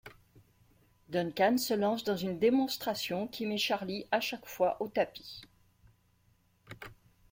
[1.09, 5.43] Duncan se lance dans une démonstration qui met Charlie à chaque fois au tapis.